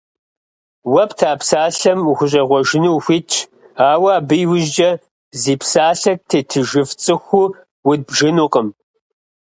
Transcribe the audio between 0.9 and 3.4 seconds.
Уэ пта псалъэм ухущӀегъуэжыну ухуитщ,